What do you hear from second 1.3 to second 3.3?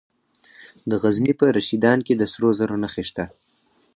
په رشیدان کې د سرو زرو نښې شته.